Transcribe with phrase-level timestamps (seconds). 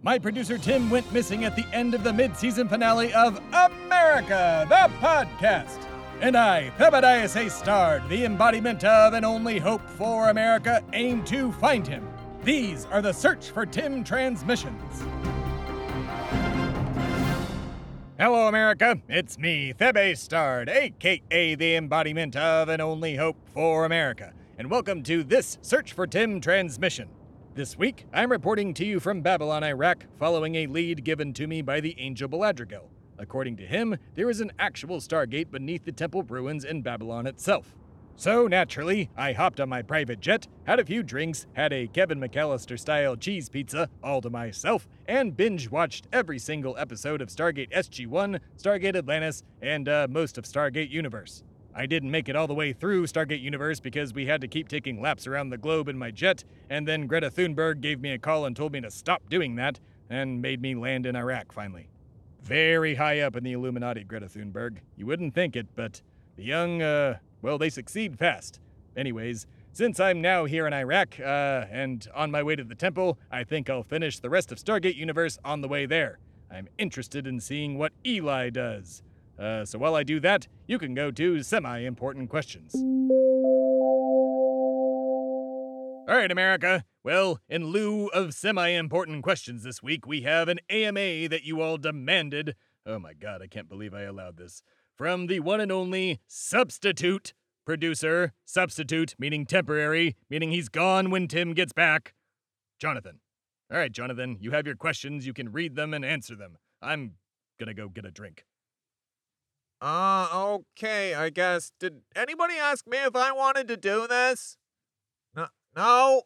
[0.00, 4.64] My producer Tim went missing at the end of the mid season finale of America,
[4.68, 5.84] the podcast.
[6.20, 7.50] And I, Thebadias A.
[7.50, 12.08] Stard, the embodiment of and only hope for America, aim to find him.
[12.44, 15.02] These are the Search for Tim transmissions.
[18.20, 19.00] Hello, America.
[19.08, 24.32] It's me, Thebe Stard, aka the embodiment of and only hope for America.
[24.58, 27.08] And welcome to this Search for Tim transmission.
[27.58, 31.60] This week, I'm reporting to you from Babylon, Iraq, following a lead given to me
[31.60, 32.84] by the Angel Beladrigal.
[33.18, 37.74] According to him, there is an actual Stargate beneath the temple ruins in Babylon itself.
[38.14, 42.20] So, naturally, I hopped on my private jet, had a few drinks, had a Kevin
[42.20, 47.72] McAllister style cheese pizza all to myself, and binge watched every single episode of Stargate
[47.72, 51.42] SG 1, Stargate Atlantis, and uh, most of Stargate Universe.
[51.78, 54.66] I didn't make it all the way through Stargate Universe because we had to keep
[54.66, 58.18] taking laps around the globe in my jet, and then Greta Thunberg gave me a
[58.18, 59.78] call and told me to stop doing that,
[60.10, 61.88] and made me land in Iraq finally.
[62.42, 64.78] Very high up in the Illuminati, Greta Thunberg.
[64.96, 66.02] You wouldn't think it, but
[66.34, 68.58] the young, uh, well, they succeed fast.
[68.96, 73.20] Anyways, since I'm now here in Iraq, uh, and on my way to the temple,
[73.30, 76.18] I think I'll finish the rest of Stargate Universe on the way there.
[76.50, 79.04] I'm interested in seeing what Eli does.
[79.38, 82.74] Uh, so while I do that, you can go to semi important questions.
[86.08, 86.84] All right, America.
[87.04, 91.60] Well, in lieu of semi important questions this week, we have an AMA that you
[91.60, 92.56] all demanded.
[92.84, 94.62] Oh my god, I can't believe I allowed this.
[94.96, 97.34] From the one and only substitute
[97.68, 98.32] producer.
[98.46, 102.14] Substitute, meaning temporary, meaning he's gone when Tim gets back.
[102.80, 103.20] Jonathan.
[103.70, 105.26] All right, Jonathan, you have your questions.
[105.26, 106.56] You can read them and answer them.
[106.80, 107.16] I'm
[107.60, 108.46] gonna go get a drink.
[109.80, 111.72] Uh, okay, I guess.
[111.78, 114.56] Did anybody ask me if I wanted to do this?
[115.34, 116.22] No, no.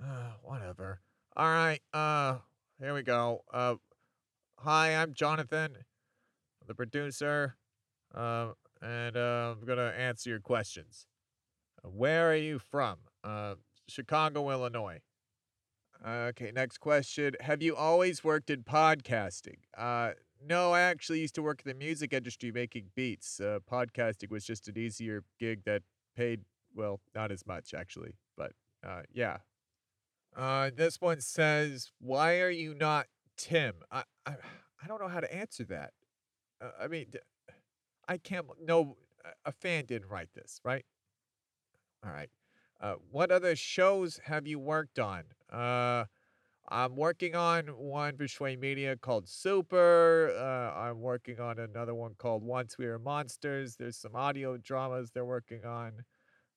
[0.00, 1.00] Uh, whatever.
[1.36, 1.80] All right.
[1.92, 2.38] Uh,
[2.78, 3.42] here we go.
[3.52, 3.76] Uh,
[4.58, 5.78] hi, I'm Jonathan,
[6.66, 7.56] the producer.
[8.14, 11.06] Uh, and uh, I'm gonna answer your questions.
[11.84, 12.98] Uh, where are you from?
[13.24, 13.56] Uh,
[13.88, 15.00] Chicago, Illinois.
[16.06, 17.34] Okay, next question.
[17.40, 19.58] Have you always worked in podcasting?
[19.76, 20.10] Uh,
[20.46, 23.40] no, I actually used to work in the music industry making beats.
[23.40, 25.82] Uh, podcasting was just an easier gig that
[26.16, 26.42] paid,
[26.74, 28.52] well, not as much actually, but
[28.86, 29.38] uh, yeah.
[30.36, 34.32] Uh, this one says, "Why are you not Tim?" I I,
[34.82, 35.92] I don't know how to answer that.
[36.60, 37.06] Uh, I mean,
[38.08, 38.46] I can't.
[38.62, 38.96] No,
[39.44, 40.84] a- fan didn't write this, right?
[42.04, 42.30] All right.
[42.80, 45.24] Uh, what other shows have you worked on?
[46.68, 50.34] I'm working on one Shui Media called Super.
[50.36, 53.76] Uh, I'm working on another one called Once We Were Monsters.
[53.76, 55.92] There's some audio dramas they're working on.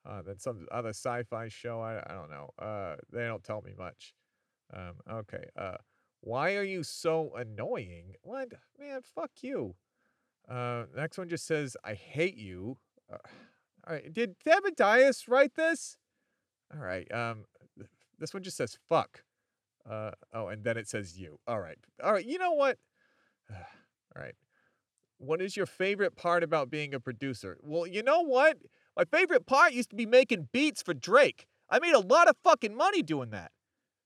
[0.07, 1.81] Uh, then some other sci-fi show.
[1.81, 2.49] I, I don't know.
[2.57, 4.13] Uh, they don't tell me much.
[4.73, 5.45] Um, okay.
[5.55, 5.77] Uh,
[6.21, 8.13] why are you so annoying?
[8.23, 8.53] What?
[8.79, 9.75] Man, fuck you.
[10.49, 12.77] Uh, next one just says, I hate you.
[13.11, 13.17] Uh,
[13.87, 14.11] all right.
[14.11, 15.97] Did Thebadias write this?
[16.73, 17.11] All right.
[17.13, 17.45] Um,
[17.77, 19.23] th- this one just says, fuck.
[19.89, 21.39] Uh, oh, and then it says you.
[21.47, 21.77] All right.
[22.03, 22.25] All right.
[22.25, 22.77] You know what?
[23.51, 24.35] All right.
[25.17, 27.57] What is your favorite part about being a producer?
[27.61, 28.57] Well, you know what?
[28.95, 31.47] My favorite part used to be making beats for Drake.
[31.69, 33.51] I made a lot of fucking money doing that.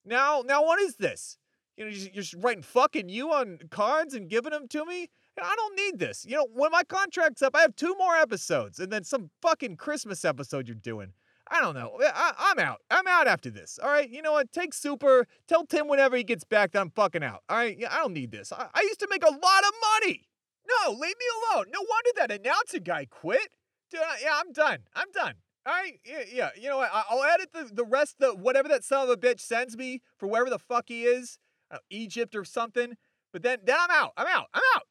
[0.05, 1.38] Now, now what is this?
[1.77, 5.09] You know, you're just, writing fucking you on cards and giving them to me?
[5.41, 6.25] I don't need this.
[6.27, 9.77] You know, when my contract's up, I have two more episodes and then some fucking
[9.77, 11.13] Christmas episode you're doing.
[11.53, 11.99] I don't know.
[12.03, 12.79] I, I'm out.
[12.89, 13.77] I'm out after this.
[13.81, 14.09] All right.
[14.09, 14.51] You know what?
[14.51, 15.27] Take Super.
[15.47, 17.43] Tell Tim whenever he gets back that I'm fucking out.
[17.47, 17.77] All right.
[17.91, 18.51] I don't need this.
[18.51, 19.71] I, I used to make a lot of
[20.01, 20.27] money.
[20.67, 21.65] No, leave me alone.
[21.71, 23.49] No wonder that announcer guy quit.
[23.91, 24.79] Dude, I- yeah, I'm done.
[24.95, 25.35] I'm done.
[25.67, 25.99] All right.
[26.03, 26.23] Yeah.
[26.33, 26.49] yeah.
[26.59, 26.89] You know what?
[26.91, 30.01] I- I'll edit the, the rest of whatever that son of a bitch sends me
[30.17, 31.37] for wherever the fuck he is,
[31.69, 32.95] uh, Egypt or something.
[33.31, 34.13] But then, then I'm out.
[34.17, 34.47] I'm out.
[34.55, 34.83] I'm out.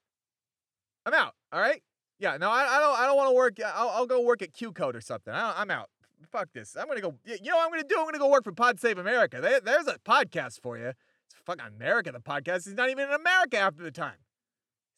[1.06, 1.34] I'm out.
[1.52, 1.82] All right.
[2.20, 2.36] Yeah.
[2.36, 3.00] No, I, I don't.
[3.00, 3.56] I don't want to work.
[3.74, 5.34] I'll, I'll go work at Q Code or something.
[5.34, 5.88] I, I'm out.
[6.30, 6.76] Fuck this.
[6.76, 7.14] I'm gonna go.
[7.24, 7.96] You know what I'm gonna do?
[7.98, 9.40] I'm gonna go work for Pod Save America.
[9.40, 10.88] There, there's a podcast for you.
[10.88, 12.12] It's fucking America.
[12.12, 12.64] The podcast.
[12.64, 14.18] He's not even in America after the time.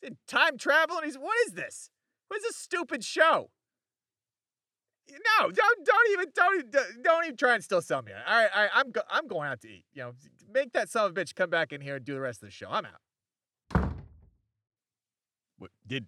[0.00, 1.90] He's in time travel, and he's what is this?
[2.28, 3.50] What is this stupid show?
[5.10, 8.12] No, don't don't even don't don't even try and still sell me.
[8.12, 9.84] All right, all right I'm go, I'm going out to eat.
[9.92, 10.12] You know,
[10.52, 12.48] make that son of a bitch come back in here and do the rest of
[12.48, 12.68] the show.
[12.70, 13.92] I'm out.
[15.58, 16.06] What, did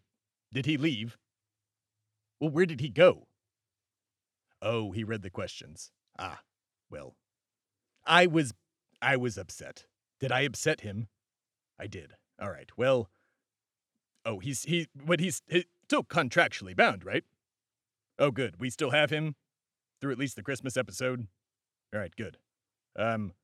[0.53, 1.19] did he leave?
[2.41, 3.27] Well, where did he go?
[4.67, 5.93] Oh, he read the questions.
[6.19, 6.41] Ah,
[6.91, 7.15] well.
[8.05, 8.53] I was
[9.01, 9.87] I was upset.
[10.19, 11.07] Did I upset him?
[11.79, 12.15] I did.
[12.41, 12.69] All right.
[12.77, 13.09] Well,
[14.25, 17.23] oh, he's he but he's, he's still contractually bound, right?
[18.19, 18.59] Oh, good.
[18.59, 19.37] We still have him
[20.01, 21.29] through at least the Christmas episode.
[21.95, 22.39] All right, good.
[22.99, 23.35] Um,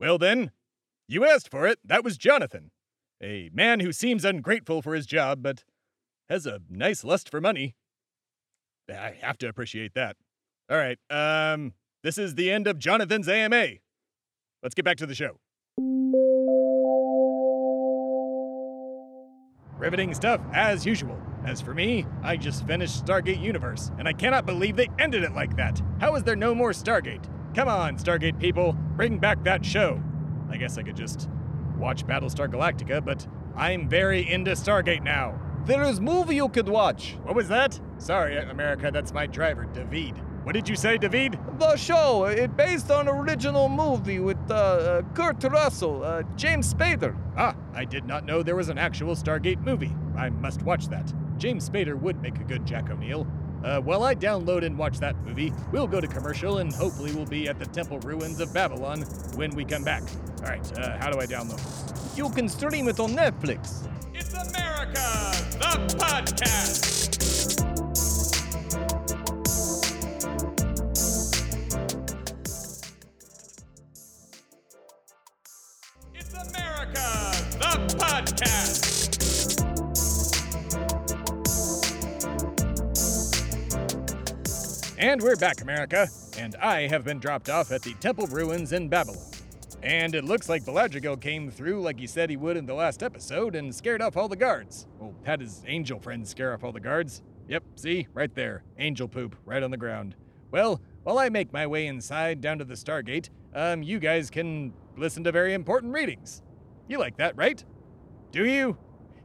[0.00, 0.50] well then,
[1.06, 1.78] You asked for it.
[1.84, 2.72] That was Jonathan.
[3.22, 5.62] A man who seems ungrateful for his job, but
[6.28, 7.76] has a nice lust for money.
[8.88, 10.16] I have to appreciate that.
[10.70, 13.66] All right, um, this is the end of Jonathan's AMA.
[14.62, 15.38] Let's get back to the show.
[19.76, 21.20] Riveting stuff, as usual.
[21.44, 25.34] As for me, I just finished Stargate Universe, and I cannot believe they ended it
[25.34, 25.82] like that.
[26.00, 27.28] How is there no more Stargate?
[27.54, 30.02] Come on, Stargate people, bring back that show.
[30.48, 31.28] I guess I could just
[31.76, 35.38] watch Battlestar Galactica, but I'm very into Stargate now.
[35.66, 37.18] There is movie you could watch.
[37.24, 37.78] What was that?
[37.98, 40.14] Sorry, America, that's my driver, David.
[40.44, 41.38] What did you say, David?
[41.58, 47.16] The show, it based on original movie with uh, uh, Kurt Russell, uh, James Spader.
[47.34, 49.96] Ah, I did not know there was an actual Stargate movie.
[50.18, 51.10] I must watch that.
[51.38, 53.26] James Spader would make a good Jack O'Neill.
[53.64, 57.24] Uh, while I download and watch that movie, we'll go to commercial and hopefully we'll
[57.24, 59.00] be at the temple ruins of Babylon
[59.36, 60.02] when we come back.
[60.42, 62.18] All right, uh, how do I download?
[62.18, 63.88] You can stream it on Netflix.
[64.12, 64.92] It's America,
[65.52, 67.13] the podcast.
[84.96, 86.08] And we're back, America.
[86.38, 89.26] And I have been dropped off at the temple ruins in Babylon.
[89.82, 93.02] And it looks like Beladrigal came through like he said he would in the last
[93.02, 94.86] episode and scared off all the guards.
[95.00, 97.22] Well, had his angel friends scare off all the guards.
[97.48, 98.06] Yep, see?
[98.14, 98.62] Right there.
[98.78, 100.14] Angel poop, right on the ground.
[100.52, 104.72] Well, while I make my way inside down to the Stargate, um, you guys can
[104.96, 106.40] listen to very important readings.
[106.86, 107.62] You like that, right?
[108.30, 108.78] Do you?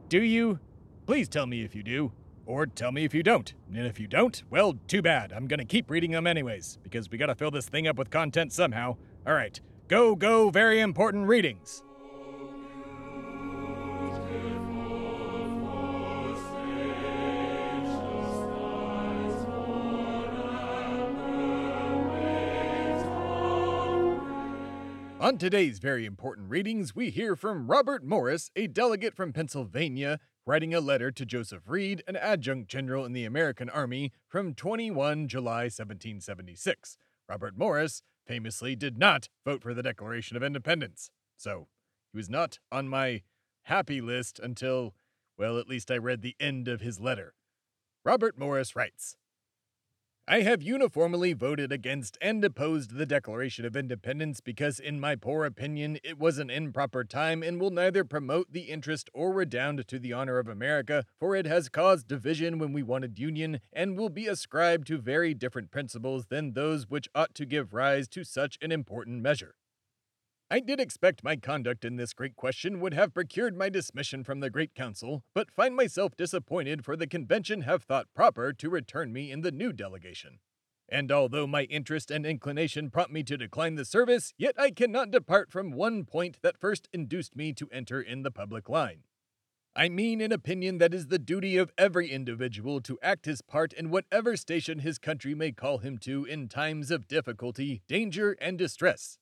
[0.08, 0.58] Do you?
[1.06, 2.12] Please tell me if you do.
[2.50, 3.54] Or tell me if you don't.
[3.72, 5.32] And if you don't, well, too bad.
[5.32, 8.52] I'm gonna keep reading them anyways, because we gotta fill this thing up with content
[8.52, 8.96] somehow.
[9.24, 11.84] Alright, go, go, very important readings.
[25.20, 30.18] On today's very important readings, we hear from Robert Morris, a delegate from Pennsylvania,
[30.50, 35.28] writing a letter to Joseph Reed, an adjunct general in the American Army, from 21
[35.28, 36.98] July 1776.
[37.28, 41.68] Robert Morris famously did not vote for the Declaration of Independence, so
[42.10, 43.22] he was not on my
[43.66, 44.92] happy list until,
[45.38, 47.34] well, at least I read the end of his letter.
[48.04, 49.14] Robert Morris writes
[50.32, 55.44] I have uniformly voted against and opposed the Declaration of Independence because, in my poor
[55.44, 59.98] opinion, it was an improper time and will neither promote the interest or redound to
[59.98, 64.08] the honor of America, for it has caused division when we wanted union, and will
[64.08, 68.56] be ascribed to very different principles than those which ought to give rise to such
[68.62, 69.56] an important measure.
[70.52, 74.40] I did expect my conduct in this great question would have procured my dismission from
[74.40, 79.12] the Great Council, but find myself disappointed, for the convention have thought proper to return
[79.12, 80.40] me in the new delegation.
[80.88, 85.12] And although my interest and inclination prompt me to decline the service, yet I cannot
[85.12, 89.04] depart from one point that first induced me to enter in the public line.
[89.76, 93.72] I mean an opinion that is the duty of every individual to act his part
[93.72, 98.58] in whatever station his country may call him to in times of difficulty, danger, and
[98.58, 99.16] distress.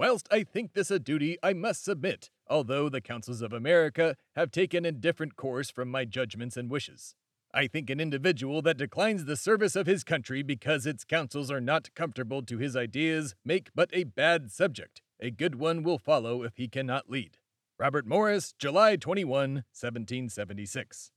[0.00, 4.50] Whilst I think this a duty, I must submit, although the councils of America have
[4.50, 7.14] taken a different course from my judgments and wishes.
[7.52, 11.60] I think an individual that declines the service of his country because its councils are
[11.60, 15.02] not comfortable to his ideas make but a bad subject.
[15.20, 17.36] A good one will follow if he cannot lead.
[17.78, 21.12] Robert Morris, July 21, 1776.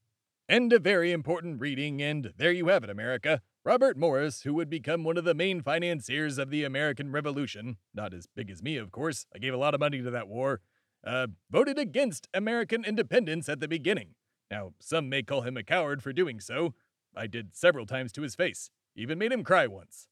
[0.50, 3.42] End of very important reading, and there you have it, America.
[3.66, 8.14] Robert Morris, who would become one of the main financiers of the American Revolution, not
[8.14, 10.60] as big as me, of course, I gave a lot of money to that war,
[11.06, 14.16] uh, voted against American independence at the beginning.
[14.52, 16.74] Now, some may call him a coward for doing so.
[17.16, 20.10] I did several times to his face, even made him cry once.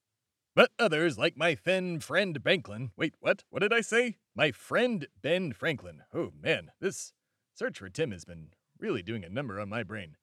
[0.56, 3.44] But others, like my fen friend Franklin, wait, what?
[3.50, 4.18] What did I say?
[4.34, 6.04] My friend Ben Franklin.
[6.14, 7.12] Oh man, this
[7.54, 10.16] search for Tim has been really doing a number on my brain.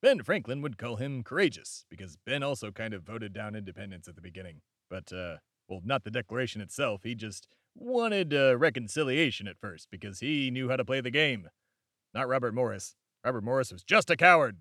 [0.00, 4.14] Ben Franklin would call him courageous, because Ben also kind of voted down independence at
[4.14, 4.60] the beginning.
[4.88, 5.36] But, uh,
[5.68, 10.68] well, not the Declaration itself, he just wanted uh, reconciliation at first, because he knew
[10.68, 11.48] how to play the game.
[12.14, 12.94] Not Robert Morris.
[13.24, 14.58] Robert Morris was just a coward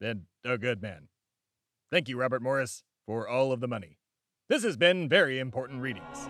[0.00, 1.08] and a good man.
[1.90, 3.98] Thank you, Robert Morris, for all of the money.
[4.48, 6.28] This has been very important readings.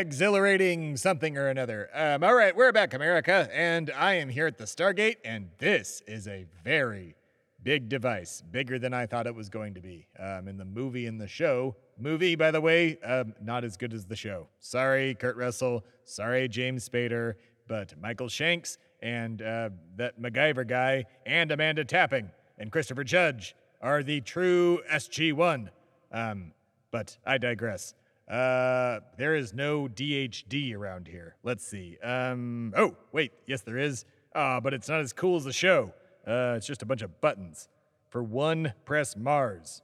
[0.00, 1.90] Exhilarating something or another.
[1.92, 6.02] Um, all right, we're back, America, and I am here at the Stargate, and this
[6.06, 7.14] is a very
[7.62, 10.06] big device, bigger than I thought it was going to be.
[10.18, 13.92] Um, in the movie and the show, movie, by the way, um, not as good
[13.92, 14.48] as the show.
[14.60, 15.84] Sorry, Kurt Russell.
[16.04, 17.34] Sorry, James Spader,
[17.68, 24.02] but Michael Shanks and uh, that MacGyver guy and Amanda Tapping and Christopher Judge are
[24.02, 25.68] the true SG1.
[26.12, 26.52] Um,
[26.90, 27.94] but I digress.
[28.32, 31.36] Uh, there is no DHD around here.
[31.42, 31.98] Let's see.
[32.02, 34.06] Um, oh, wait, yes, there is.
[34.34, 35.92] Ah, but it's not as cool as the show.
[36.26, 37.68] Uh, it's just a bunch of buttons.
[38.08, 39.82] For one, press Mars.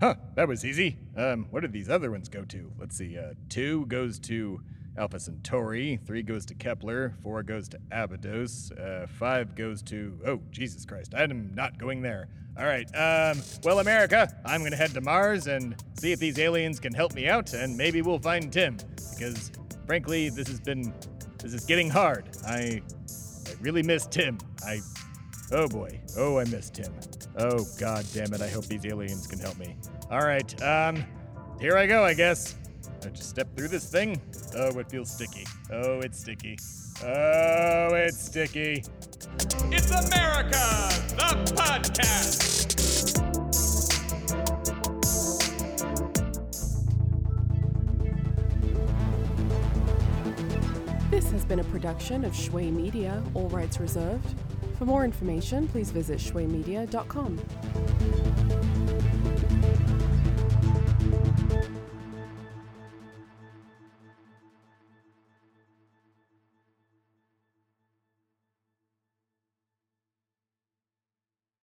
[0.00, 0.98] Huh, that was easy.
[1.16, 2.72] Um, what did these other ones go to?
[2.76, 3.18] Let's see.
[3.18, 4.60] Uh, two goes to
[4.96, 10.18] Alpha Centauri, three goes to Kepler, four goes to Abydos, uh, five goes to.
[10.26, 12.28] Oh, Jesus Christ, I'm not going there.
[12.58, 16.80] All right, um, well, America, I'm gonna head to Mars and see if these aliens
[16.80, 18.76] can help me out, and maybe we'll find Tim,
[19.16, 19.52] because
[19.86, 20.92] frankly, this has been.
[21.38, 22.28] This is getting hard.
[22.46, 22.82] I.
[23.46, 24.38] I really miss Tim.
[24.64, 24.80] I.
[25.50, 25.98] Oh boy.
[26.16, 26.92] Oh, I miss Tim.
[27.36, 28.40] Oh, god damn it.
[28.40, 29.76] I hope these aliens can help me.
[30.10, 31.04] All right, um,
[31.60, 32.54] here I go, I guess.
[33.04, 34.20] I just step through this thing.
[34.56, 35.46] Oh, it feels sticky.
[35.72, 36.58] Oh, it's sticky.
[37.02, 38.84] Oh, it's sticky.
[39.72, 42.60] It's America, the podcast.
[51.10, 54.34] This has been a production of Shui Media, all rights reserved.
[54.78, 57.38] For more information, please visit shuimedia.com.